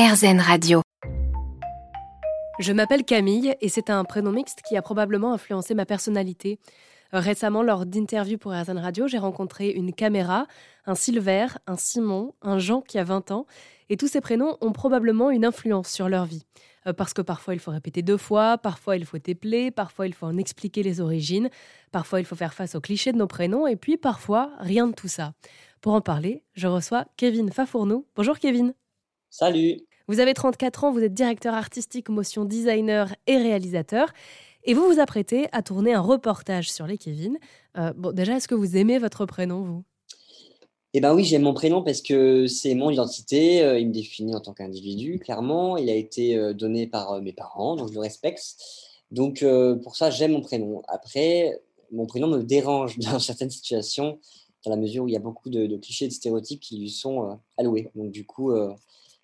RZN 0.00 0.40
Radio. 0.40 0.80
Je 2.58 2.72
m'appelle 2.72 3.04
Camille 3.04 3.54
et 3.60 3.68
c'est 3.68 3.90
un 3.90 4.02
prénom 4.04 4.32
mixte 4.32 4.62
qui 4.66 4.78
a 4.78 4.80
probablement 4.80 5.34
influencé 5.34 5.74
ma 5.74 5.84
personnalité. 5.84 6.58
Récemment, 7.12 7.62
lors 7.62 7.84
d'interviews 7.84 8.38
pour 8.38 8.52
RZN 8.52 8.78
Radio, 8.78 9.08
j'ai 9.08 9.18
rencontré 9.18 9.68
une 9.68 9.92
caméra, 9.92 10.46
un 10.86 10.94
Silver, 10.94 11.48
un 11.66 11.76
Simon, 11.76 12.32
un 12.40 12.58
Jean 12.58 12.80
qui 12.80 12.98
a 12.98 13.04
20 13.04 13.30
ans, 13.30 13.44
et 13.90 13.98
tous 13.98 14.08
ces 14.08 14.22
prénoms 14.22 14.56
ont 14.62 14.72
probablement 14.72 15.30
une 15.30 15.44
influence 15.44 15.90
sur 15.90 16.08
leur 16.08 16.24
vie. 16.24 16.46
Euh, 16.86 16.94
parce 16.94 17.12
que 17.12 17.20
parfois 17.20 17.52
il 17.52 17.60
faut 17.60 17.70
répéter 17.70 18.00
deux 18.00 18.16
fois, 18.16 18.56
parfois 18.56 18.96
il 18.96 19.04
faut 19.04 19.18
épeler, 19.18 19.70
parfois 19.70 20.06
il 20.06 20.14
faut 20.14 20.24
en 20.24 20.38
expliquer 20.38 20.82
les 20.82 21.02
origines, 21.02 21.50
parfois 21.92 22.20
il 22.20 22.24
faut 22.24 22.36
faire 22.36 22.54
face 22.54 22.74
aux 22.74 22.80
clichés 22.80 23.12
de 23.12 23.18
nos 23.18 23.26
prénoms, 23.26 23.66
et 23.66 23.76
puis 23.76 23.98
parfois 23.98 24.52
rien 24.60 24.86
de 24.86 24.94
tout 24.94 25.08
ça. 25.08 25.34
Pour 25.82 25.92
en 25.92 26.00
parler, 26.00 26.42
je 26.54 26.68
reçois 26.68 27.04
Kevin 27.18 27.52
Fafournou. 27.52 28.06
Bonjour 28.16 28.38
Kevin. 28.38 28.72
Salut. 29.28 29.76
Vous 30.10 30.18
avez 30.18 30.34
34 30.34 30.82
ans, 30.82 30.90
vous 30.90 31.04
êtes 31.04 31.14
directeur 31.14 31.54
artistique, 31.54 32.08
motion 32.08 32.44
designer 32.44 33.14
et 33.28 33.36
réalisateur. 33.36 34.08
Et 34.64 34.74
vous 34.74 34.84
vous 34.84 34.98
apprêtez 34.98 35.46
à 35.52 35.62
tourner 35.62 35.94
un 35.94 36.00
reportage 36.00 36.68
sur 36.72 36.84
les 36.84 36.98
Kevin. 36.98 37.38
Euh, 37.78 37.92
bon, 37.96 38.10
déjà, 38.10 38.34
est-ce 38.36 38.48
que 38.48 38.56
vous 38.56 38.76
aimez 38.76 38.98
votre 38.98 39.24
prénom, 39.24 39.62
vous? 39.62 39.84
Eh 40.94 41.00
bien 41.00 41.14
oui, 41.14 41.22
j'aime 41.22 41.42
mon 41.42 41.54
prénom 41.54 41.84
parce 41.84 42.02
que 42.02 42.48
c'est 42.48 42.74
mon 42.74 42.90
identité. 42.90 43.62
Euh, 43.62 43.78
il 43.78 43.86
me 43.86 43.92
définit 43.92 44.34
en 44.34 44.40
tant 44.40 44.52
qu'individu, 44.52 45.20
clairement. 45.20 45.76
Il 45.76 45.88
a 45.88 45.94
été 45.94 46.36
euh, 46.36 46.54
donné 46.54 46.88
par 46.88 47.22
mes 47.22 47.32
parents, 47.32 47.76
donc 47.76 47.90
je 47.90 47.94
le 47.94 48.00
respecte. 48.00 48.56
Donc 49.12 49.44
pour 49.84 49.94
ça, 49.94 50.10
j'aime 50.10 50.32
mon 50.32 50.40
prénom. 50.40 50.82
Après, 50.88 51.62
mon 51.92 52.06
prénom 52.06 52.26
me 52.26 52.42
dérange 52.42 52.98
dans 53.12 53.20
certaines 53.20 53.50
situations, 53.50 54.18
dans 54.64 54.72
la 54.72 54.76
mesure 54.76 55.04
où 55.04 55.08
il 55.08 55.12
y 55.12 55.16
a 55.16 55.20
beaucoup 55.20 55.50
de, 55.50 55.66
de 55.66 55.76
clichés 55.76 56.06
et 56.06 56.08
de 56.08 56.12
stéréotypes 56.12 56.58
qui 56.58 56.78
lui 56.78 56.90
sont 56.90 57.38
alloués. 57.56 57.92
Donc 57.94 58.10
du 58.10 58.26
coup, 58.26 58.52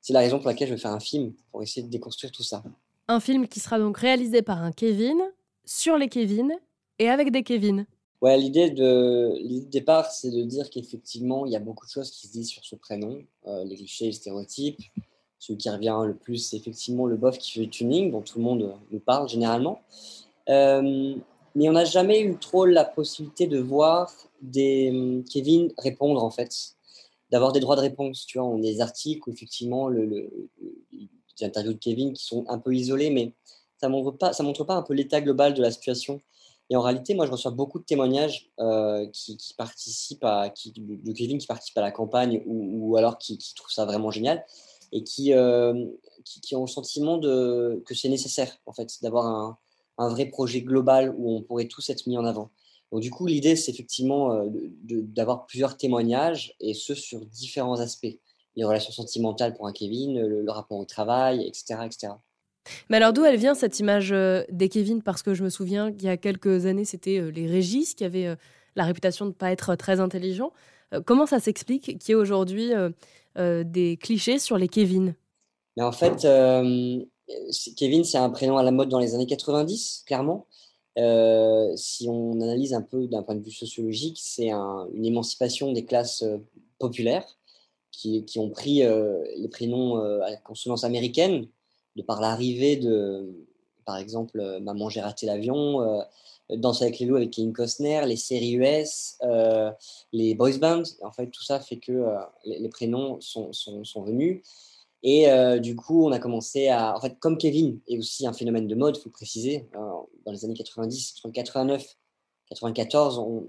c'est 0.07 0.13
la 0.13 0.21
raison 0.21 0.39
pour 0.39 0.47
laquelle 0.47 0.69
je 0.69 0.75
vais 0.75 0.81
faire 0.81 0.93
un 0.93 1.01
film, 1.01 1.33
pour 1.51 1.65
essayer 1.65 1.85
de 1.85 1.91
déconstruire 1.91 2.31
tout 2.31 2.45
ça. 2.45 2.63
Un 3.09 3.19
film 3.19 3.49
qui 3.49 3.59
sera 3.59 3.77
donc 3.81 3.99
réalisé 3.99 4.41
par 4.41 4.63
un 4.63 4.71
Kevin, 4.71 5.19
sur 5.65 5.99
les 5.99 6.09
Kevin 6.09 6.53
et 7.01 7.09
avec 7.09 7.33
des 7.33 7.43
Kevin. 7.43 7.87
Ouais, 8.21 8.39
l'idée 8.39 8.71
de, 8.71 9.37
l'idée 9.41 9.67
départ, 9.67 10.13
c'est 10.13 10.31
de 10.31 10.45
dire 10.45 10.71
qu'effectivement, 10.71 11.45
il 11.45 11.51
y 11.51 11.57
a 11.57 11.59
beaucoup 11.59 11.87
de 11.87 11.91
choses 11.91 12.13
qui 12.13 12.29
se 12.29 12.33
disent 12.33 12.51
sur 12.51 12.65
ce 12.65 12.77
prénom, 12.77 13.21
euh, 13.49 13.65
les 13.65 13.75
clichés, 13.75 14.05
les 14.05 14.13
stéréotypes. 14.13 14.79
Celui 15.41 15.59
qui 15.59 15.69
revient 15.71 15.99
le 16.07 16.15
plus, 16.15 16.37
c'est 16.39 16.57
effectivement 16.57 17.07
le 17.07 17.17
bof 17.17 17.37
qui 17.39 17.51
fait 17.51 17.61
le 17.63 17.69
tuning, 17.69 18.13
dont 18.13 18.23
tout 18.23 18.39
le 18.39 18.45
monde 18.45 18.77
nous 18.93 19.01
parle 19.01 19.29
généralement. 19.29 19.81
Euh, 20.49 21.17
mais 21.57 21.69
on 21.69 21.73
n'a 21.73 21.85
jamais 21.85 22.21
eu 22.21 22.37
trop 22.37 22.65
la 22.65 22.85
possibilité 22.85 23.49
de 23.49 23.59
voir 23.59 24.13
des 24.41 24.91
hum, 24.93 25.25
Kevin 25.25 25.73
répondre, 25.79 26.23
en 26.23 26.31
fait 26.31 26.76
d'avoir 27.31 27.53
des 27.53 27.61
droits 27.61 27.77
de 27.77 27.81
réponse. 27.81 28.27
Tu 28.27 28.39
vois, 28.39 28.47
on 28.47 28.59
a 28.59 28.63
des 28.63 28.81
articles 28.81 29.29
où 29.29 29.33
effectivement, 29.33 29.89
le, 29.89 30.31
interviews 31.43 31.75
de 31.75 31.79
Kevin 31.79 32.13
qui 32.13 32.25
sont 32.25 32.45
un 32.49 32.59
peu 32.59 32.75
isolées, 32.75 33.11
mais 33.11 33.33
ça 33.79 33.89
montre 33.89 34.13
pas, 34.13 34.33
montre 34.41 34.65
pas 34.65 34.75
un 34.75 34.83
peu 34.83 34.95
l'état 34.95 35.21
global 35.21 35.55
de 35.55 35.63
la 35.63 35.71
situation. 35.71 36.21
Et 36.71 36.77
en 36.77 36.81
réalité, 36.81 37.15
moi, 37.15 37.27
je 37.27 37.31
reçois 37.31 37.53
beaucoup 37.53 37.79
de 37.79 37.85
témoignages 37.85 38.51
euh, 38.59 39.07
qui, 39.13 39.39
participent 39.57 40.25
à, 40.25 40.51
qui, 40.51 40.73
de 40.73 41.13
Kevin 41.13 41.39
qui 41.39 41.47
participe 41.47 41.79
à 41.79 41.83
la 41.83 41.93
campagne 41.93 42.43
ou, 42.47 42.97
alors 42.97 43.19
qui, 43.19 43.39
qui, 43.39 43.55
trouvent 43.55 43.73
ça 43.73 43.85
vraiment 43.85 44.11
génial 44.11 44.45
et 44.93 45.05
qui, 45.05 45.33
euh, 45.33 45.87
qui, 46.25 46.57
ont 46.57 46.63
le 46.63 46.67
sentiment 46.69 47.21
que 47.21 47.95
c'est 47.95 48.09
nécessaire, 48.09 48.57
en 48.67 48.73
fait, 48.73 48.99
d'avoir 49.03 49.27
un, 49.27 49.59
un, 49.99 50.09
vrai 50.09 50.27
projet 50.27 50.63
global 50.63 51.15
où 51.17 51.37
on 51.37 51.43
pourrait 51.43 51.69
tous 51.69 51.89
être 51.91 52.07
mis 52.07 52.19
en 52.19 52.25
avant. 52.25 52.51
Donc, 52.93 53.01
du 53.01 53.11
coup, 53.11 53.27
l'idée, 53.27 53.57
c'est 53.57 53.73
effectivement 53.73 54.33
euh, 54.33 54.47
d'avoir 54.85 55.47
plusieurs 55.47 55.77
témoignages 55.77 56.55
et 56.61 56.75
ce 56.75 56.95
sur 56.95 57.25
différents 57.27 57.81
aspects. 57.81 58.19
Les 58.55 58.65
relations 58.65 58.93
sentimentales 58.93 59.55
pour 59.55 59.67
un 59.67 59.73
Kevin, 59.73 60.19
le, 60.19 60.51
rapport 60.51 60.79
au 60.79 60.85
travail, 60.85 61.47
etc. 61.47 61.81
etc. 61.85 62.13
Mais 62.89 62.97
alors, 62.97 63.13
d'où 63.13 63.25
elle 63.25 63.37
vient 63.37 63.55
cette 63.55 63.81
image 63.81 64.13
euh, 64.13 64.45
des 64.51 64.69
Kevin? 64.69 65.03
Parce 65.03 65.23
que 65.23 65.35
je 65.35 65.45
me 65.45 65.51
souviens 65.51 65.93
qu'il 65.93 66.05
y 66.05 66.09
a 66.09 66.17
quelques 66.17 66.67
années, 66.67 66.85
c'était 66.85 67.19
euh, 67.19 67.31
les 67.31 67.47
Régis 67.47 67.95
qui 67.95 68.05
avaient 68.05 68.35
la 68.77 68.85
réputation 68.85 69.25
de 69.27 69.31
ne 69.31 69.35
pas 69.35 69.51
être 69.53 69.75
très 69.75 70.01
intelligents. 70.01 70.53
Comment 71.05 71.27
ça 71.27 71.41
s'explique 71.41 71.99
qu'il 71.99 72.09
y 72.09 72.13
ait 72.13 72.15
aujourd'hui 72.15 72.71
des 73.37 73.99
clichés 74.01 74.39
sur 74.39 74.57
les 74.57 74.69
Kevin? 74.69 75.17
Mais 75.77 75.83
En 75.83 75.93
fait, 75.93 76.27
Kevin, 77.77 78.05
c'est 78.05 78.19
un 78.19 78.31
prénom 78.31 78.57
à 78.59 78.63
la 78.63 78.71
mode 78.71 78.89
dans 78.89 79.01
les 79.01 79.15
années 79.15 79.27
90, 79.27 80.05
clairement. 80.07 80.47
Euh, 80.99 81.77
si 81.77 82.09
on 82.09 82.41
analyse 82.41 82.73
un 82.73 82.83
peu 82.83 83.07
d'un 83.07 83.23
point 83.23 83.35
de 83.35 83.43
vue 83.43 83.51
sociologique, 83.51 84.19
c'est 84.21 84.51
une 84.51 85.05
émancipation 85.05 85.73
des 85.73 85.85
classes 85.85 86.23
euh, 86.23 86.39
populaires 86.79 87.27
qui, 87.91 88.25
ont 88.37 88.51
pris 88.51 88.83
euh, 88.83 89.25
les 89.37 89.49
prénoms 89.49 89.97
à 90.23 90.37
consonance 90.37 90.85
américaine, 90.85 91.49
de 91.97 92.03
par 92.03 92.21
l'arrivée 92.21 92.77
de, 92.77 93.47
par 93.87 93.97
exemple, 93.97 94.59
Maman, 94.61 94.91
j'ai 94.91 95.01
raté 95.01 95.25
l'avion, 95.25 96.03
Danse 96.51 96.83
avec 96.83 96.99
les 96.99 97.07
loups 97.07 97.17
avec 97.17 97.31
Kevin 97.31 97.55
Costner, 97.55 98.03
les 98.05 98.17
séries 98.17 98.53
US, 98.53 99.17
les 100.13 100.35
boys 100.35 100.59
bands. 100.59 100.83
En 101.01 101.11
fait, 101.11 101.29
tout 101.29 101.43
ça 101.43 101.59
fait 101.59 101.79
que 101.79 102.07
les, 102.45 102.69
prénoms 102.69 103.19
sont 103.23 104.03
venus. 104.05 104.43
Et 105.09 105.31
euh, 105.31 105.61
du 105.61 105.77
coup, 105.77 106.05
on 106.05 106.11
a 106.11 106.19
commencé 106.19 106.67
à. 106.67 106.97
En 106.97 107.01
fait, 107.01 107.17
comme 107.21 107.39
Kevin 107.39 107.79
est 107.87 107.97
aussi 107.97 108.27
un 108.27 108.33
phénomène 108.33 108.67
de 108.67 108.75
mode, 108.75 108.97
il 108.97 109.01
faut 109.01 109.09
préciser, 109.09 109.69
euh, 109.77 109.79
dans 110.25 110.33
les 110.33 110.45
années 110.45 110.55
90, 110.55 111.15
89, 111.33 111.97
94, 112.51 113.21
on, 113.21 113.49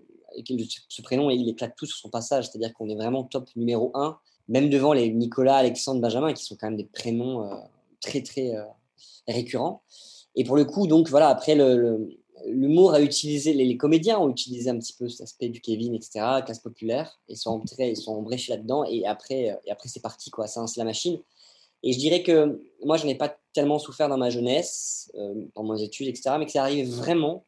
ce 0.88 1.02
prénom, 1.02 1.32
il 1.32 1.50
éclate 1.50 1.76
tout 1.76 1.88
sur 1.88 1.98
son 1.98 2.10
passage. 2.10 2.48
C'est-à-dire 2.48 2.76
qu'on 2.76 2.88
est 2.90 2.96
vraiment 2.96 3.24
top 3.24 3.50
numéro 3.56 3.90
un, 3.96 4.20
même 4.48 4.70
devant 4.70 4.94
les 4.94 5.10
Nicolas, 5.10 5.56
Alexandre, 5.56 6.00
Benjamin, 6.00 6.32
qui 6.34 6.44
sont 6.44 6.56
quand 6.56 6.68
même 6.68 6.78
des 6.78 6.86
prénoms 6.86 7.52
euh, 7.52 7.56
très, 8.02 8.22
très 8.22 8.52
récurrents. 9.28 9.82
Et 10.36 10.44
pour 10.44 10.58
le 10.58 10.66
coup, 10.66 10.86
donc 10.86 11.10
voilà, 11.10 11.30
après, 11.30 11.56
l'humour 12.46 12.94
a 12.94 13.02
utilisé, 13.02 13.54
les, 13.54 13.78
comédiens 13.78 14.20
ont 14.20 14.30
utilisé 14.30 14.70
un 14.70 14.78
petit 14.78 14.94
peu 14.94 15.10
cet 15.10 15.22
aspect 15.22 15.50
du 15.50 15.62
Kevin, 15.62 15.94
etc., 15.96 16.42
classe 16.46 16.60
populaire, 16.60 17.20
et 17.28 17.36
sont 17.36 17.52
entrés, 17.52 17.90
ils 17.90 17.98
sont 17.98 18.14
embréchés 18.14 18.54
là-dedans, 18.54 18.84
et 18.86 19.06
après, 19.06 19.58
et 19.66 19.72
après 19.72 19.90
c'est 19.90 20.02
parti, 20.02 20.30
quoi, 20.30 20.48
c'est 20.48 20.78
la 20.78 20.84
machine. 20.84 21.20
Et 21.84 21.94
je 21.94 22.00
dirais 22.00 22.24
que 22.24 22.62
moi, 22.84 22.98
je 22.98 23.06
n'ai 23.06 23.16
pas 23.16 23.38
tellement 23.54 23.80
souffert 23.80 24.10
dans 24.10 24.18
ma 24.18 24.30
jeunesse, 24.30 25.12
euh, 25.16 25.46
dans 25.56 25.64
mes 25.64 25.82
études, 25.82 26.08
etc., 26.08 26.36
mais 26.40 26.46
que 26.46 26.52
ça 26.52 26.64
arrive 26.64 26.90
vraiment 26.90 27.46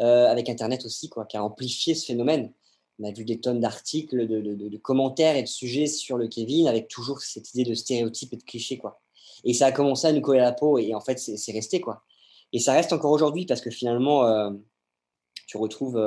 euh, 0.00 0.26
avec 0.26 0.48
Internet 0.48 0.84
aussi, 0.84 1.08
quoi, 1.08 1.24
qui 1.24 1.36
a 1.36 1.44
amplifié 1.44 1.94
ce 1.94 2.06
phénomène. 2.06 2.52
On 2.98 3.08
a 3.08 3.12
vu 3.12 3.24
des 3.24 3.40
tonnes 3.40 3.60
d'articles, 3.60 4.26
de, 4.26 4.76
commentaires 4.76 5.36
et 5.36 5.42
de 5.42 5.48
sujets 5.48 5.86
sur 5.86 6.18
le 6.18 6.28
Kevin, 6.28 6.68
avec 6.68 6.88
toujours 6.88 7.20
cette 7.22 7.54
idée 7.54 7.64
de 7.64 7.74
stéréotype 7.74 8.34
et 8.34 8.36
de 8.36 8.42
cliché, 8.42 8.76
quoi. 8.76 9.00
Et 9.44 9.54
ça 9.54 9.66
a 9.66 9.72
commencé 9.72 10.06
à 10.06 10.12
nous 10.12 10.20
coller 10.20 10.40
à 10.40 10.44
la 10.44 10.52
peau, 10.52 10.78
et 10.78 10.94
en 10.94 11.00
fait, 11.00 11.18
c'est 11.18 11.52
resté, 11.52 11.80
quoi. 11.80 12.02
Et 12.52 12.58
ça 12.58 12.72
reste 12.72 12.92
encore 12.92 13.12
aujourd'hui, 13.12 13.46
parce 13.46 13.60
que 13.60 13.70
finalement, 13.70 14.24
euh, 14.24 14.50
tu 15.46 15.56
retrouves 15.56 16.00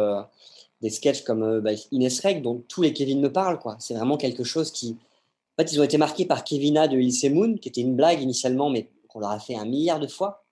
des 0.82 0.90
sketchs 0.90 1.24
comme 1.24 1.62
bah, 1.62 1.72
Inès 1.92 2.20
Reg, 2.20 2.42
dont 2.42 2.64
tous 2.68 2.82
les 2.82 2.94
Kevin 2.94 3.22
me 3.22 3.32
parlent. 3.32 3.60
C'est 3.80 3.94
vraiment 3.94 4.18
quelque 4.18 4.44
chose 4.44 4.72
qui, 4.72 4.98
en 5.58 5.64
fait, 5.64 5.72
ils 5.72 5.80
ont 5.80 5.84
été 5.84 5.98
marqués 5.98 6.26
par 6.26 6.44
Kevina 6.44 6.88
de 6.88 6.98
Ilse 6.98 7.26
Moon, 7.26 7.58
qui 7.58 7.70
était 7.70 7.82
une 7.82 7.96
blague 7.96 8.22
initialement, 8.22 8.70
mais 8.70 8.90
qu'on 9.08 9.20
leur 9.20 9.32
a 9.32 9.40
fait 9.40 9.56
un 9.56 9.66
milliard 9.66 10.00
de 10.00 10.08
fois. 10.08 10.44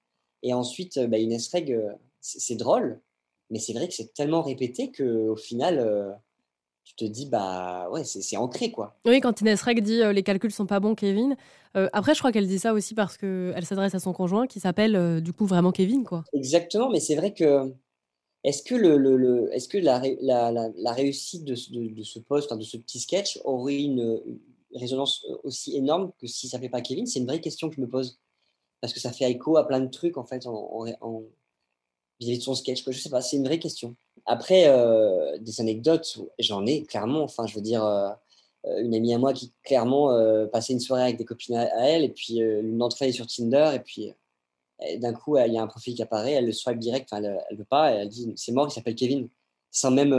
Et 0.44 0.54
ensuite, 0.54 1.00
bah, 1.00 1.18
Inès 1.18 1.52
Reg, 1.52 1.72
euh, 1.72 1.94
c'est 2.20 2.56
drôle, 2.56 3.02
mais 3.50 3.60
c'est 3.60 3.74
vrai 3.74 3.88
que 3.88 3.94
c'est 3.94 4.14
tellement 4.14 4.42
répété 4.42 4.92
qu'au 4.92 5.36
final, 5.36 5.80
euh, 5.80 6.12
tu 6.84 6.96
te 6.96 7.06
dis, 7.06 7.26
bah 7.26 7.90
ouais, 7.92 8.04
c'est 8.04 8.38
ancré, 8.38 8.72
quoi. 8.72 8.96
Oui, 9.06 9.20
quand 9.22 9.40
Inès 9.42 9.62
Reg 9.62 9.82
dit 9.82 10.02
euh, 10.02 10.14
les 10.14 10.24
calculs 10.24 10.52
sont 10.52 10.66
pas 10.66 10.80
bons, 10.80 10.96
Kevin. 10.96 11.36
après, 11.74 12.14
je 12.14 12.20
crois 12.20 12.32
qu'elle 12.32 12.48
dit 12.48 12.60
ça 12.60 12.74
aussi 12.74 12.94
parce 12.94 13.18
qu'elle 13.18 13.66
s'adresse 13.66 13.96
à 13.96 14.00
son 14.00 14.14
conjoint 14.14 14.48
qui 14.48 14.60
s'appelle 14.60 15.22
du 15.22 15.34
coup 15.34 15.46
vraiment 15.46 15.72
Kevin, 15.72 16.04
quoi. 16.04 16.24
Exactement, 16.34 16.90
mais 16.90 17.00
c'est 17.00 17.16
vrai 17.16 17.34
que. 17.34 17.74
Est-ce 18.44 18.64
que, 18.64 18.74
le, 18.74 18.98
le, 18.98 19.54
est 19.54 19.60
-ce 19.60 19.68
que 19.68 19.78
la, 19.78 20.02
la, 20.20 20.52
la, 20.52 20.92
réussite 20.94 21.46
de, 21.46 21.54
de, 21.94 22.04
ce 22.04 22.18
poste, 22.18 22.52
de 22.52 22.64
ce 22.64 22.76
petit 22.76 23.00
sketch, 23.00 23.40
aurait 23.44 23.84
une, 23.84 24.20
résonance 24.76 25.26
euh, 25.30 25.38
aussi 25.44 25.76
énorme 25.76 26.12
que 26.20 26.28
si 26.28 26.48
ça 26.48 26.58
ne 26.58 26.64
fait 26.64 26.70
pas 26.70 26.82
Kevin? 26.82 27.06
C'est 27.06 27.20
une 27.20 27.28
vraie 27.28 27.42
question 27.42 27.70
que 27.70 27.76
je 27.76 27.82
me 27.82 27.90
pose. 27.90 28.20
Parce 28.80 28.94
que 28.94 29.00
ça 29.00 29.12
fait 29.12 29.30
écho 29.30 29.58
à 29.58 29.68
plein 29.68 29.80
de 29.80 29.90
trucs, 29.90 30.18
en 30.18 30.26
fait, 30.26 30.48
en, 30.48 30.86
en, 31.02 31.24
vis-à-vis 32.22 32.38
de 32.38 32.44
son 32.44 32.56
sketch. 32.56 32.84
Je 32.88 32.98
sais 32.98 33.10
pas, 33.10 33.22
c'est 33.22 33.36
une 33.36 33.46
vraie 33.46 33.60
question. 33.60 33.96
Après, 34.26 34.68
euh, 34.68 35.38
des 35.40 35.60
anecdotes, 35.60 36.20
j'en 36.40 36.66
ai 36.66 36.84
clairement. 36.84 37.24
Enfin, 37.24 37.46
je 37.48 37.56
veux 37.56 37.62
dire, 37.62 37.84
euh, 37.84 38.10
une 38.80 38.96
amie 38.96 39.14
à 39.14 39.18
moi 39.18 39.34
qui 39.34 39.52
clairement 39.64 40.10
passait 40.54 40.74
une 40.74 40.80
soirée 40.80 41.04
avec 41.04 41.18
des 41.18 41.26
copines 41.26 41.56
à, 41.56 41.90
elle, 41.90 42.04
et 42.04 42.10
puis 42.10 42.38
une 42.38 42.82
est 43.02 43.12
sur 43.12 43.26
Tinder, 43.26 43.72
et 43.74 43.80
puis 43.80 44.14
d'un 44.98 45.14
coup, 45.14 45.36
il 45.38 45.52
y 45.52 45.58
a 45.58 45.64
un 45.64 45.68
profil 45.68 45.96
qui 45.96 46.04
apparaît, 46.04 46.34
elle 46.34 46.46
le 46.46 46.52
swipe 46.52 46.78
direct, 46.78 47.10
elle 47.12 47.44
ne 47.52 47.58
veut 47.58 47.66
pas, 47.66 47.90
elle 47.90 48.08
dit 48.08 48.32
c'est 48.36 48.52
mort, 48.52 48.68
il 48.70 48.72
s'appelle 48.72 48.94
Kevin, 48.94 49.30
sans 49.72 49.90
même 49.90 50.12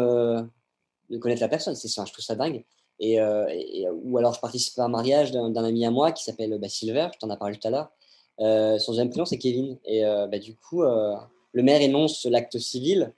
connaître 1.21 1.41
la 1.41 1.49
personne. 1.49 1.77
C'est 1.77 1.87
ça, 1.87 2.05
je 2.05 2.13
trouve 2.13 2.25
ça 2.25 2.35
dingue. 2.35 2.65
Euh, 3.03 3.47
et, 3.49 3.87
ou 3.91 4.19
alors, 4.19 4.35
je 4.35 4.41
participe 4.41 4.79
à 4.79 4.85
un 4.85 4.89
mariage 4.89 5.33
d'un 5.33 5.65
ami 5.65 5.85
à 5.85 5.91
moi 5.91 6.13
qui 6.13 6.25
s'appelle 6.25 6.57
bah, 6.59 6.69
Silver, 6.69 7.09
je 7.15 7.19
t'en 7.19 7.31
ai 7.33 7.37
parlé 7.37 7.57
tout 7.57 7.67
à 7.67 7.71
l'heure. 7.71 7.91
Euh, 8.41 8.79
son 8.79 8.93
deuxième 8.93 9.11
prénom, 9.11 9.25
c'est 9.25 9.39
Kevin. 9.39 9.79
Et 9.85 10.05
euh, 10.05 10.27
bah, 10.27 10.39
du 10.39 10.57
coup, 10.57 10.83
le 11.53 11.63
maire 11.63 11.81
énonce 11.81 12.25
l'acte 12.27 12.59
civil. 12.59 13.13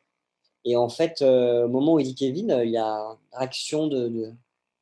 Et 0.65 0.77
en 0.77 0.89
fait, 0.89 1.23
au 1.23 1.69
moment 1.69 1.95
où 1.95 2.01
il 2.01 2.05
dit 2.05 2.15
Kevin, 2.15 2.61
il 2.65 2.71
y 2.71 2.79
a 2.79 2.97
une 2.97 3.39
réaction 3.39 3.87
de, 3.87 4.33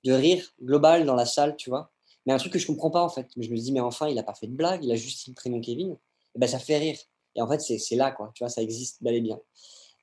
rire 0.06 0.44
global 0.62 1.04
dans 1.04 1.14
la 1.14 1.26
salle, 1.26 1.56
tu 1.56 1.70
vois. 1.70 1.90
Mais 2.24 2.32
un 2.32 2.38
truc 2.38 2.52
que 2.52 2.58
je 2.58 2.66
comprends 2.66 2.90
pas 2.90 3.02
en 3.02 3.08
fait. 3.08 3.26
Je 3.36 3.50
me 3.50 3.56
dis, 3.56 3.72
mais 3.72 3.80
enfin, 3.80 4.08
il 4.08 4.18
a 4.18 4.22
pas 4.22 4.34
fait 4.34 4.46
de 4.46 4.54
blague, 4.54 4.84
il 4.84 4.92
a 4.92 4.96
juste 4.96 5.24
dit 5.24 5.30
le 5.30 5.34
prénom 5.34 5.60
Kevin. 5.60 5.96
Et 6.34 6.38
ben, 6.38 6.46
ça 6.46 6.58
fait 6.58 6.78
rire. 6.78 6.98
Et 7.34 7.42
en 7.42 7.48
fait, 7.48 7.60
c'est 7.60 7.96
là, 7.96 8.10
quoi. 8.10 8.30
Tu 8.34 8.44
vois, 8.44 8.48
ça 8.48 8.62
existe 8.62 9.02
bel 9.02 9.14
et 9.14 9.20
bien. 9.20 9.40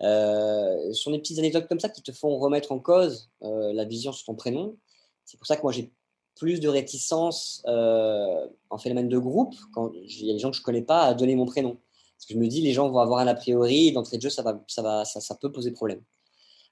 Euh, 0.01 0.93
ce 0.93 1.01
sont 1.01 1.11
des 1.11 1.19
petites 1.19 1.39
anecdotes 1.39 1.67
comme 1.67 1.79
ça 1.79 1.89
qui 1.89 2.01
te 2.01 2.11
font 2.11 2.37
remettre 2.39 2.71
en 2.71 2.79
cause 2.79 3.29
euh, 3.43 3.73
la 3.73 3.85
vision 3.85 4.11
sur 4.11 4.25
ton 4.25 4.35
prénom. 4.35 4.77
C'est 5.25 5.37
pour 5.37 5.47
ça 5.47 5.57
que 5.57 5.61
moi, 5.61 5.71
j'ai 5.71 5.91
plus 6.35 6.59
de 6.59 6.69
réticence 6.69 7.61
euh, 7.67 8.47
en 8.69 8.77
phénomène 8.77 9.09
de 9.09 9.17
groupe, 9.17 9.55
quand 9.73 9.91
il 9.93 10.25
y 10.25 10.29
a 10.29 10.33
des 10.33 10.39
gens 10.39 10.51
que 10.51 10.57
je 10.57 10.61
connais 10.61 10.81
pas, 10.81 11.03
à 11.03 11.13
donner 11.13 11.35
mon 11.35 11.45
prénom. 11.45 11.77
Parce 12.19 12.27
que 12.27 12.33
je 12.33 12.39
me 12.39 12.47
dis, 12.47 12.59
les 12.59 12.73
gens 12.73 12.89
vont 12.89 12.99
avoir 12.99 13.19
un 13.19 13.27
a 13.27 13.33
priori, 13.33 13.93
d'entrée 13.93 14.17
de 14.17 14.21
jeu, 14.21 14.29
ça, 14.29 14.43
va, 14.43 14.65
peut 15.39 15.51
poser 15.53 15.71
problème. 15.71 16.01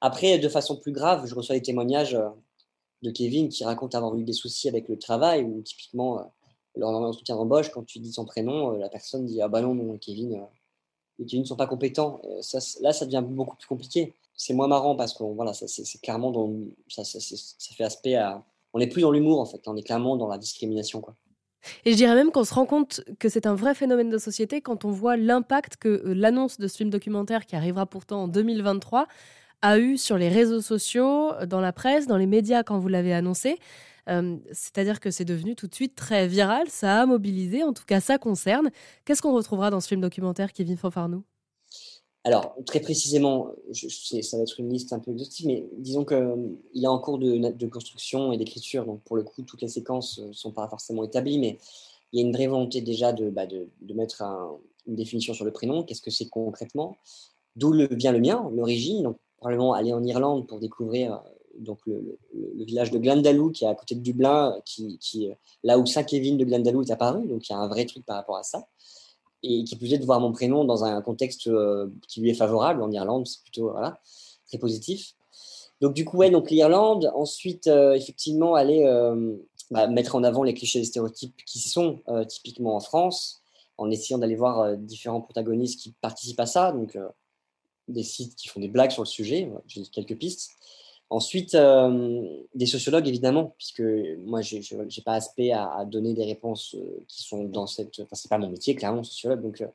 Après, 0.02 0.38
de 0.40 0.50
façon 0.50 0.76
plus 0.76 0.92
grave, 0.92 1.26
je 1.26 1.34
reçois 1.34 1.56
des 1.56 1.62
témoignages 1.62 2.20
de 3.02 3.12
Kevin 3.12 3.48
qui 3.48 3.64
raconte 3.64 3.96
avoir 3.96 4.18
eu 4.18 4.26
des 4.26 4.34
soucis 4.34 4.68
avec 4.68 4.90
le 4.90 5.00
travail, 5.00 5.46
ou 5.46 5.62
typiquement, 5.62 6.34
lors 6.76 6.92
d'un 6.92 7.08
entretien 7.08 7.38
d'embauche, 7.38 7.70
quand 7.70 7.86
tu 7.86 8.00
dis 8.00 8.12
son 8.12 8.26
prénom, 8.26 8.72
la 8.72 8.90
personne 8.90 9.26
dit 9.26 9.42
Ah 9.42 9.48
bah 9.48 9.62
non, 9.62 9.74
non, 9.74 9.98
Kevin, 9.98 10.46
les 11.18 11.26
Kevin 11.26 11.44
ne 11.44 11.48
sont 11.48 11.56
pas 11.56 11.68
compétents. 11.68 12.22
Là, 12.82 12.92
ça 12.92 13.06
devient 13.06 13.24
beaucoup 13.26 13.56
plus 13.56 13.68
compliqué. 13.68 14.16
C'est 14.36 14.54
moins 14.54 14.68
marrant 14.68 14.98
parce 14.98 15.14
que 15.14 15.24
voilà, 15.24 15.54
c'est 15.54 16.02
clairement 16.02 16.32
dans, 16.32 16.54
ça, 16.90 17.06
ça, 17.06 17.20
ça, 17.22 17.74
fait 17.74 17.86
aspect 17.86 18.16
à. 18.16 18.44
On 18.74 18.80
n'est 18.80 18.88
plus 18.88 19.02
dans 19.02 19.12
l'humour 19.12 19.40
en 19.40 19.46
fait, 19.46 19.62
on 19.66 19.78
est 19.78 19.82
clairement 19.82 20.18
dans 20.18 20.28
la 20.28 20.38
discrimination. 20.38 21.00
Quoi. 21.00 21.16
Et 21.86 21.92
je 21.92 21.98
dirais 21.98 22.16
même 22.16 22.32
qu'on 22.32 22.44
se 22.44 22.54
rend 22.54 22.66
compte 22.66 23.02
que 23.20 23.30
c'est 23.30 23.46
un 23.46 23.56
vrai 23.56 23.74
phénomène 23.74 24.10
de 24.10 24.18
société 24.18 24.62
quand 24.62 24.86
on 24.86 24.92
voit 24.92 25.18
l'impact 25.18 25.78
que 25.78 25.90
euh, 25.90 26.14
l'annonce 26.14 26.60
de 26.60 26.68
ce 26.68 26.78
film 26.78 26.90
documentaire, 26.90 27.46
qui 27.46 27.56
arrivera 27.56 27.86
pourtant 27.86 28.24
en 28.24 28.28
2023, 28.28 29.08
a 29.62 29.80
eu 29.80 29.98
sur 29.98 30.18
les 30.18 30.30
réseaux 30.30 30.62
sociaux, 30.62 31.32
dans 31.48 31.62
la 31.62 31.74
presse, 31.74 32.08
dans 32.08 32.18
les 32.18 32.28
médias 32.28 32.64
quand 32.64 32.78
vous 32.78 32.88
l'avez 32.88 33.14
annoncé. 33.14 33.58
Euh, 34.10 34.38
c'est-à-dire 34.52 35.00
que 35.00 35.12
c'est 35.12 35.26
devenu 35.26 35.56
tout 35.56 35.68
de 35.68 35.76
suite 35.76 35.96
très 35.96 36.28
viral, 36.28 36.68
ça 36.70 37.02
a 37.02 37.06
mobilisé, 37.06 37.64
en 37.64 37.74
tout 37.74 37.84
cas 37.86 38.00
ça 38.00 38.18
concerne. 38.18 38.70
Qu'est-ce 39.06 39.22
qu'on 39.22 39.34
retrouvera 39.34 39.70
dans 39.70 39.82
ce 39.82 39.88
film 39.88 40.02
documentaire, 40.02 40.54
Kevin 40.54 40.78
Fanfarnou? 40.78 41.24
Alors, 42.24 42.56
très 42.66 42.82
précisément, 42.82 43.52
je, 43.72 43.88
ça 43.88 44.38
va 44.38 44.44
être 44.44 44.60
une 44.60 44.70
liste 44.70 44.92
un 44.92 45.00
peu 45.00 45.12
exhaustive, 45.12 45.48
mais 45.48 45.64
disons 45.78 46.04
qu'il 46.04 46.18
euh, 46.18 46.36
est 46.76 46.88
en 46.88 47.00
cours 47.00 47.20
de, 47.20 47.68
construction 47.68 48.34
et 48.34 48.38
d'écriture, 48.38 48.86
donc 48.86 49.02
pour 49.04 49.16
le 49.16 49.24
coup, 49.24 49.44
toutes 49.44 49.62
les 49.62 49.70
séquences 49.70 50.20
ne 50.20 50.34
sont 50.34 50.52
pas 50.52 50.68
forcément 50.68 51.06
établies, 51.06 51.40
mais 51.40 51.58
il 52.12 52.20
y 52.20 52.24
a 52.24 52.28
une 52.28 52.34
vraie 52.34 52.48
volonté 52.48 52.82
déjà 52.82 53.14
de, 53.14 53.30
bah, 53.30 53.46
mettre 53.96 54.24
une 54.88 54.96
définition 54.96 55.34
sur 55.34 55.46
le 55.46 55.52
prénom, 55.52 55.84
qu'est-ce 55.84 56.02
que 56.02 56.12
c'est 56.12 56.28
concrètement, 56.28 56.98
d'où 57.56 57.74
vient 57.92 58.12
le 58.12 58.20
mien, 58.20 58.50
l'origine, 58.54 59.04
donc 59.04 59.18
probablement 59.38 59.74
aller 59.74 59.94
en 59.94 60.04
Irlande 60.04 60.48
pour 60.48 60.60
découvrir 60.60 61.22
donc 61.58 61.80
le, 61.86 62.18
village 62.56 62.92
de 62.92 62.98
Glendalough 62.98 63.52
qui 63.52 63.64
est 63.64 63.68
à 63.68 63.76
côté 63.76 63.96
de 63.96 64.02
Dublin, 64.02 64.60
qui 64.66 65.30
là 65.64 65.80
où 65.80 65.86
Saint-Kévin 65.86 66.36
de 66.36 66.44
Glendalough 66.44 66.84
est 66.84 66.92
apparu, 66.92 67.26
donc 67.26 67.48
il 67.48 67.54
y 67.54 67.56
a 67.56 67.60
un 67.60 67.68
vrai 67.68 67.86
truc 67.86 68.06
par 68.06 68.18
rapport 68.18 68.38
à 68.38 68.44
ça. 68.44 68.68
Et 69.44 69.64
qui 69.64 69.76
plus 69.76 69.94
est 69.94 70.00
de 70.00 70.06
voir 70.06 70.20
mon 70.20 70.32
prénom 70.32 70.66
dans 70.66 70.84
un 70.84 71.02
contexte 71.02 71.48
euh, 71.48 71.88
qui 72.08 72.22
lui 72.22 72.32
est 72.32 72.36
favorable 72.36 72.82
en 72.82 72.92
Irlande, 72.92 73.28
c'est 73.28 73.42
plutôt 73.42 73.72
très 74.48 74.58
positif. 74.58 75.14
Donc 75.80 75.94
du 75.94 76.06
coup, 76.06 76.18
ouais, 76.18 76.32
donc 76.32 76.50
l'Irlande, 76.50 77.12
ensuite 77.14 77.68
euh, 77.68 77.94
effectivement 77.94 78.56
aller 78.56 78.84
euh, 78.84 79.36
bah, 79.70 79.88
mettre 79.88 80.16
en 80.16 80.24
avant 80.24 80.42
les 80.42 80.56
clichés 80.56 80.80
et 80.80 80.84
stéréotypes 80.84 81.36
qui 81.46 81.60
sont 81.60 82.00
typiquement 82.28 82.76
en 82.76 82.80
France, 82.80 83.44
en 83.78 83.92
essayant 83.92 84.18
d'aller 84.18 84.36
voir 84.36 84.76
différents 84.76 85.22
protagonistes 85.22 85.80
qui 85.80 85.94
participent 86.02 86.40
à 86.40 86.48
ça, 86.48 86.72
donc 86.72 86.98
des 87.88 88.04
sites 88.04 88.36
qui 88.36 88.48
font 88.48 88.60
des 88.60 88.70
blagues 88.70 88.92
sur 88.92 89.04
le 89.04 89.08
sujet, 89.08 89.52
j'ai 89.68 89.84
quelques 89.84 90.18
pistes. 90.18 90.50
Ensuite, 91.10 91.56
euh, 91.56 92.26
des 92.54 92.66
sociologues, 92.66 93.08
évidemment, 93.08 93.56
puisque 93.58 93.84
moi, 94.26 94.42
je 94.42 94.58
n'ai 94.58 95.04
pas 95.06 95.14
aspect 95.14 95.52
à, 95.52 95.86
donner 95.86 96.14
des 96.14 96.26
réponses 96.26 96.76
euh, 96.78 97.02
qui 97.08 97.24
sont 97.24 97.46
dans 97.46 97.66
cette... 97.66 98.02
Enfin, 98.02 98.16
c'est 98.16 98.30
pas 98.30 98.38
mon 98.38 98.50
métier, 98.50 98.76
clairement, 98.76 99.04
sociologue. 99.04 99.42
Donc, 99.42 99.62
euh, 99.62 99.68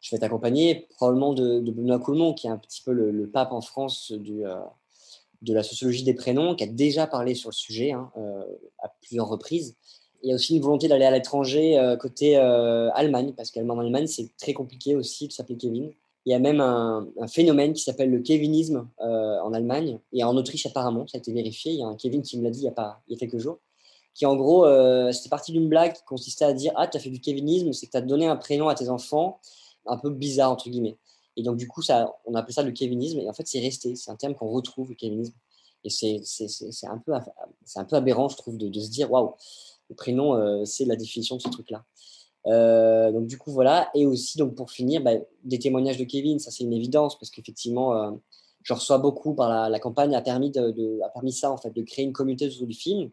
je 0.00 0.10
vais 0.10 0.18
t'accompagner 0.18 0.88
probablement 0.96 1.34
de, 1.34 1.60
Benoît 1.60 2.00
Coulmont, 2.00 2.34
qui 2.34 2.48
est 2.48 2.50
un 2.50 2.58
petit 2.58 2.82
peu 2.82 2.92
le, 2.92 3.30
pape 3.30 3.52
en 3.52 3.60
France 3.60 4.10
de 4.10 5.54
la 5.54 5.62
sociologie 5.62 6.02
des 6.02 6.14
prénoms, 6.14 6.56
qui 6.56 6.64
a 6.64 6.66
déjà 6.66 7.06
parlé 7.06 7.36
sur 7.36 7.50
le 7.50 7.54
sujet 7.54 7.92
hein, 7.92 8.10
à 8.80 8.88
plusieurs 9.02 9.28
reprises. 9.28 9.76
Il 10.24 10.30
y 10.30 10.32
a 10.32 10.34
aussi 10.34 10.56
une 10.56 10.62
volonté 10.62 10.88
d'aller 10.88 11.04
à 11.04 11.12
l'étranger 11.12 11.96
côté 12.00 12.36
Allemagne, 12.36 13.32
parce 13.36 13.52
qu'en 13.52 13.78
Allemagne, 13.78 14.08
c'est 14.08 14.36
très 14.36 14.52
compliqué 14.52 14.96
aussi 14.96 15.28
de 15.28 15.32
s'appeler 15.32 15.56
Kevin. 15.56 15.92
Il 16.24 16.30
y 16.30 16.34
a 16.34 16.38
même 16.38 16.60
un, 16.60 17.08
phénomène 17.26 17.72
qui 17.72 17.82
s'appelle 17.82 18.10
le 18.10 18.20
kevinisme 18.20 18.88
euh, 19.00 19.40
en 19.40 19.52
Allemagne 19.52 19.98
et 20.12 20.22
en 20.22 20.36
Autriche 20.36 20.66
apparemment, 20.66 21.06
ça 21.06 21.16
a 21.16 21.20
été 21.20 21.32
vérifié. 21.32 21.72
Il 21.72 21.80
y 21.80 21.82
a 21.82 21.86
un 21.86 21.96
Kevin 21.96 22.22
qui 22.22 22.38
me 22.38 22.44
l'a 22.44 22.50
dit 22.50 22.60
il 22.60 22.64
y 22.64 22.68
a, 22.68 22.72
pas, 22.72 23.02
il 23.08 23.14
y 23.14 23.16
a 23.16 23.18
quelques 23.18 23.38
jours, 23.38 23.58
qui 24.14 24.26
en 24.26 24.36
gros, 24.36 24.64
euh, 24.64 25.10
c'était 25.10 25.30
parti 25.30 25.52
d'une 25.52 25.68
blague 25.68 25.94
qui 25.94 26.02
consistait 26.04 26.44
à 26.44 26.52
dire 26.52 26.72
Ah, 26.76 26.86
tu 26.86 26.96
as 26.96 27.00
fait 27.00 27.10
du 27.10 27.20
kevinisme, 27.20 27.72
c'est 27.72 27.86
que 27.86 27.92
tu 27.92 27.96
as 27.96 28.02
donné 28.02 28.26
un 28.26 28.36
prénom 28.36 28.68
à 28.68 28.74
tes 28.74 28.88
enfants 28.88 29.40
un 29.86 29.96
peu 29.96 30.10
bizarre, 30.10 30.52
entre 30.52 30.68
guillemets. 30.70 30.96
Et 31.36 31.42
donc, 31.42 31.56
du 31.56 31.66
coup, 31.66 31.82
ça, 31.82 32.14
on 32.26 32.34
appelait 32.34 32.52
ça 32.52 32.62
le 32.62 32.72
kevinisme 32.72 33.18
et 33.18 33.28
en 33.28 33.32
fait, 33.32 33.46
c'est 33.46 33.60
resté. 33.60 33.96
C'est 33.96 34.10
un 34.10 34.16
terme 34.16 34.34
qu'on 34.34 34.50
retrouve, 34.50 34.90
le 34.90 34.94
kevinisme. 34.94 35.34
Et 35.84 35.90
c'est 35.90 36.86
un, 36.86 36.98
peu, 36.98 37.12
un 37.12 37.84
peu 37.84 37.96
aberrant, 37.96 38.28
je 38.28 38.36
trouve, 38.36 38.56
de, 38.56 38.68
de 38.68 38.80
se 38.80 38.90
dire 38.90 39.10
Waouh, 39.10 39.34
le 39.88 39.96
prénom, 39.96 40.34
euh, 40.34 40.64
c'est 40.64 40.84
la 40.84 40.96
définition 40.96 41.36
de 41.36 41.42
ce 41.42 41.48
truc-là. 41.48 41.84
Euh, 42.46 43.12
donc 43.12 43.26
du 43.26 43.38
coup 43.38 43.52
voilà 43.52 43.88
et 43.94 44.04
aussi 44.04 44.36
donc 44.36 44.56
pour 44.56 44.72
finir 44.72 45.00
bah, 45.00 45.12
des 45.44 45.60
témoignages 45.60 45.96
de 45.96 46.02
Kevin 46.02 46.40
ça 46.40 46.50
c'est 46.50 46.64
une 46.64 46.72
évidence 46.72 47.16
parce 47.16 47.30
qu'effectivement 47.30 47.94
euh, 47.94 48.10
je 48.64 48.74
reçois 48.74 48.98
beaucoup 48.98 49.32
par 49.32 49.70
la, 49.70 49.78
campagne 49.78 50.16
a 50.16 50.20
permis 50.22 50.50
de, 50.50 51.00
a 51.04 51.08
permis 51.10 51.32
ça 51.32 51.52
en 51.52 51.56
fait 51.56 51.70
de 51.70 51.82
créer 51.82 52.04
une 52.04 52.12
communauté 52.12 52.48
autour 52.48 52.66
du 52.66 52.74
film 52.74 53.10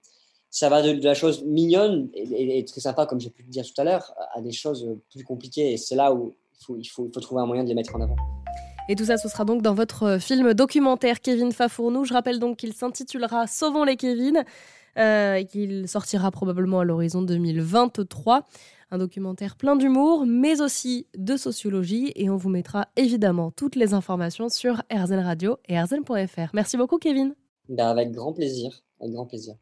ça 0.50 0.68
va 0.68 0.82
de, 0.82 1.00
la 1.04 1.14
chose 1.14 1.44
mignonne 1.44 2.10
et, 2.16 2.66
très 2.66 2.82
sympa 2.82 3.06
comme 3.06 3.20
j'ai 3.20 3.30
pu 3.30 3.44
le 3.44 3.50
dire 3.50 3.64
tout 3.64 3.80
à 3.80 3.84
l'heure 3.84 4.16
à 4.34 4.42
des 4.42 4.52
choses 4.52 4.90
plus 5.12 5.24
compliquées 5.24 5.74
et 5.74 5.78
c'est 5.78 5.96
là 5.96 6.12
où 6.12 6.34
il 6.60 6.66
faut, 6.66 6.76
il, 6.78 6.86
faut, 6.86 7.06
il 7.06 7.14
faut 7.14 7.20
trouver 7.20 7.44
un 7.44 7.46
moyen 7.46 7.64
de 7.64 7.70
les 7.70 7.76
mettre 7.76 7.96
en 7.96 8.02
avant. 8.02 8.18
Et 8.90 8.96
tout 8.96 9.06
ça, 9.06 9.18
ce 9.18 9.30
sera 9.30 9.46
donc 9.46 9.62
dans 9.62 9.76
votre 9.76 10.18
film 10.20 10.56
documentaire 10.56 11.22
Kevin 11.22 11.52
Fafournou. 11.52 12.06
Je 12.06 12.14
rappelle 12.14 12.40
donc 12.40 12.58
qu'il 12.58 12.74
s'intitulera 12.74 13.46
Sauvons 13.46 13.84
les 13.84 13.96
Kevin 13.96 14.44
euh, 14.98 15.36
et 15.36 15.46
qu'il 15.46 15.88
sortira 15.88 16.32
probablement 16.32 16.80
à 16.80 16.84
l'horizon 16.84 17.22
2023 17.22 18.48
un 18.92 18.98
documentaire 18.98 19.56
plein 19.56 19.76
d'humour, 19.76 20.26
mais 20.26 20.62
aussi 20.62 21.08
de 21.18 21.38
sociologie. 21.38 22.12
Et 22.16 22.30
on 22.30 22.38
vous 22.38 22.50
mettra 22.50 22.88
évidemment 22.96 23.52
toutes 23.52 23.76
les 23.76 23.94
informations 23.94 24.50
sur 24.50 24.82
RZN 24.92 25.20
Radio 25.20 25.58
et 25.68 25.80
rzn.fr. 25.80 26.50
Merci 26.54 26.78
beaucoup, 26.78 26.98
Kevin. 26.98 27.36
Ben, 27.70 27.88
avec 27.88 28.12
grand 28.12 28.34
plaisir. 28.34 28.84
Avec 29.00 29.14
grand 29.14 29.26
plaisir. 29.26 29.56